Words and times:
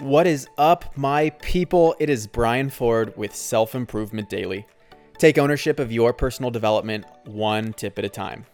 What 0.00 0.26
is 0.26 0.48
up, 0.58 0.96
my 0.96 1.30
people? 1.30 1.94
It 2.00 2.10
is 2.10 2.26
Brian 2.26 2.68
Ford 2.68 3.16
with 3.16 3.32
Self 3.32 3.76
Improvement 3.76 4.28
Daily. 4.28 4.66
Take 5.18 5.38
ownership 5.38 5.78
of 5.78 5.92
your 5.92 6.12
personal 6.12 6.50
development 6.50 7.04
one 7.26 7.72
tip 7.72 7.96
at 7.96 8.04
a 8.04 8.08
time. 8.08 8.44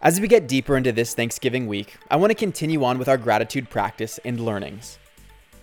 As 0.00 0.22
we 0.22 0.26
get 0.26 0.48
deeper 0.48 0.78
into 0.78 0.92
this 0.92 1.12
Thanksgiving 1.12 1.66
week, 1.66 1.98
I 2.10 2.16
want 2.16 2.30
to 2.30 2.34
continue 2.34 2.84
on 2.84 2.96
with 2.96 3.06
our 3.06 3.18
gratitude 3.18 3.68
practice 3.68 4.18
and 4.24 4.40
learnings. 4.40 4.98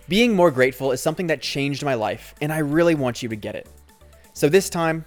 Being 0.08 0.36
more 0.36 0.52
grateful 0.52 0.92
is 0.92 1.02
something 1.02 1.26
that 1.26 1.42
changed 1.42 1.84
my 1.84 1.94
life, 1.94 2.32
and 2.40 2.52
I 2.52 2.58
really 2.58 2.94
want 2.94 3.20
you 3.20 3.28
to 3.30 3.36
get 3.36 3.56
it. 3.56 3.68
So, 4.32 4.48
this 4.48 4.70
time, 4.70 5.04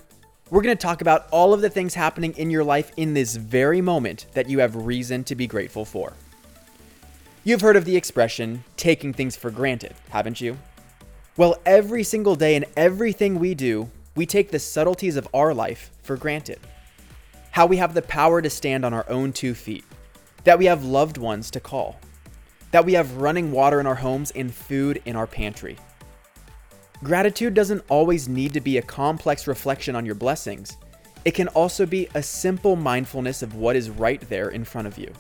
we're 0.50 0.64
going 0.64 0.76
to 0.76 0.82
talk 0.82 1.00
about 1.00 1.30
all 1.32 1.54
of 1.54 1.62
the 1.62 1.70
things 1.70 1.94
happening 1.94 2.34
in 2.34 2.50
your 2.50 2.66
life 2.66 2.92
in 2.98 3.14
this 3.14 3.38
very 3.38 3.80
moment 3.80 4.26
that 4.34 4.50
you 4.50 4.60
have 4.60 4.76
reason 4.76 5.24
to 5.24 5.34
be 5.34 5.48
grateful 5.48 5.86
for. 5.86 6.12
You've 7.48 7.62
heard 7.62 7.76
of 7.76 7.86
the 7.86 7.96
expression, 7.96 8.64
taking 8.76 9.14
things 9.14 9.36
for 9.36 9.52
granted, 9.52 9.94
haven't 10.10 10.42
you? 10.42 10.58
Well, 11.38 11.58
every 11.64 12.02
single 12.02 12.36
day 12.36 12.56
in 12.56 12.66
everything 12.76 13.38
we 13.38 13.54
do, 13.54 13.92
we 14.16 14.26
take 14.26 14.50
the 14.50 14.58
subtleties 14.58 15.16
of 15.16 15.28
our 15.32 15.54
life 15.54 15.92
for 16.02 16.18
granted. 16.18 16.60
How 17.52 17.68
we 17.68 17.78
have 17.78 17.94
the 17.94 18.02
power 18.02 18.42
to 18.42 18.50
stand 18.50 18.84
on 18.84 18.96
our 18.96 19.08
own 19.12 19.32
two 19.32 19.54
feet, 19.54 19.84
that 20.44 20.58
we 20.58 20.66
have 20.66 20.86
loved 20.86 21.20
ones 21.20 21.52
to 21.52 21.60
call, 21.60 22.00
that 22.72 22.84
we 22.84 22.94
have 22.94 23.18
running 23.18 23.52
water 23.52 23.80
in 23.80 23.86
our 23.86 23.94
homes 23.94 24.32
and 24.32 24.52
food 24.52 25.00
in 25.06 25.16
our 25.16 25.28
pantry. 25.28 25.78
Gratitude 27.04 27.54
doesn't 27.54 27.86
always 27.90 28.28
need 28.28 28.54
to 28.54 28.60
be 28.60 28.80
a 28.80 28.82
complex 28.82 29.46
reflection 29.46 29.96
on 29.96 30.04
your 30.04 30.16
blessings. 30.16 30.78
It 31.26 31.36
can 31.36 31.50
also 31.50 31.86
be 31.86 32.10
a 32.16 32.24
simple 32.24 32.76
mindfulness 32.76 33.44
of 33.44 33.54
what 33.54 33.76
is 33.76 33.92
right 33.92 34.28
there 34.30 34.50
in 34.50 34.66
front 34.66 34.88
of 34.88 34.98
you. 34.98 35.14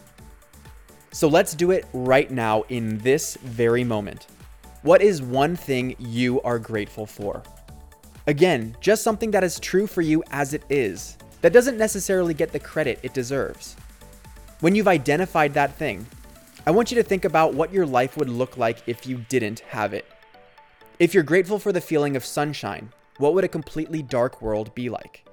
So 1.16 1.30
let's 1.30 1.54
do 1.54 1.72
it 1.72 1.86
right 1.94 2.30
now 2.30 2.64
in 2.64 2.98
this 2.98 3.38
very 3.38 3.86
moment. 3.86 4.28
What 4.82 5.02
is 5.02 5.22
one 5.22 5.55
thing 5.55 5.96
you 5.98 6.41
are 6.41 6.60
grateful 6.60 7.05
for? 7.05 7.41
Again, 8.27 8.76
just 8.82 9.02
something 9.02 9.32
that 9.32 9.41
is 9.41 9.57
true 9.57 9.88
for 9.88 10.02
you 10.02 10.22
as 10.32 10.54
it 10.54 10.66
is, 10.70 11.18
that 11.40 11.54
doesn't 11.54 11.77
necessarily 11.77 12.34
get 12.34 12.52
the 12.52 12.60
credit 12.60 12.99
it 13.02 13.13
deserves. 13.13 13.77
When 14.60 14.76
you've 14.76 14.90
identified 14.90 15.54
that 15.54 15.77
thing, 15.77 16.05
I 16.68 16.72
want 16.72 16.91
you 16.91 16.96
to 16.96 17.04
think 17.04 17.24
about 17.24 17.54
what 17.54 17.72
your 17.72 17.85
life 17.85 18.18
would 18.18 18.29
look 18.29 18.57
like 18.57 18.84
if 18.85 19.07
you 19.07 19.24
didn't 19.29 19.62
have 19.62 19.94
it. 19.94 20.05
If 21.00 21.13
you're 21.13 21.24
grateful 21.24 21.60
for 21.60 21.72
the 21.72 21.79
feeling 21.79 22.18
of 22.18 22.26
sunshine, 22.26 22.91
what 23.20 23.34
would 23.34 23.46
a 23.46 23.48
completely 23.48 24.02
dark 24.02 24.41
world 24.41 24.76
be 24.76 24.90
like? 24.90 25.26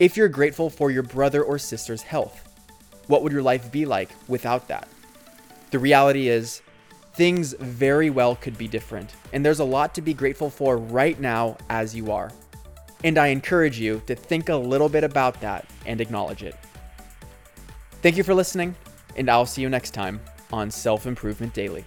If 0.00 0.16
you're 0.16 0.28
grateful 0.28 0.68
for 0.68 0.90
your 0.90 1.04
brother 1.04 1.44
or 1.44 1.60
sister's 1.60 2.02
health, 2.02 2.42
what 3.06 3.22
would 3.22 3.32
your 3.32 3.42
life 3.42 3.70
be 3.70 3.86
like 3.86 4.10
without 4.26 4.66
that? 4.66 4.88
The 5.76 5.80
reality 5.80 6.28
is, 6.28 6.62
things 7.12 7.52
very 7.52 8.08
well 8.08 8.34
could 8.34 8.56
be 8.56 8.66
different, 8.66 9.10
and 9.34 9.44
there's 9.44 9.58
a 9.58 9.64
lot 9.64 9.94
to 9.96 10.00
be 10.00 10.14
grateful 10.14 10.48
for 10.48 10.78
right 10.78 11.20
now 11.20 11.58
as 11.68 11.94
you 11.94 12.10
are. 12.10 12.32
And 13.04 13.18
I 13.18 13.26
encourage 13.26 13.78
you 13.78 14.00
to 14.06 14.14
think 14.14 14.48
a 14.48 14.56
little 14.56 14.88
bit 14.88 15.04
about 15.04 15.38
that 15.42 15.66
and 15.84 16.00
acknowledge 16.00 16.42
it. 16.42 16.54
Thank 18.00 18.16
you 18.16 18.22
for 18.22 18.32
listening, 18.32 18.74
and 19.16 19.28
I'll 19.28 19.44
see 19.44 19.60
you 19.60 19.68
next 19.68 19.90
time 19.90 20.18
on 20.50 20.70
Self 20.70 21.06
Improvement 21.06 21.52
Daily. 21.52 21.84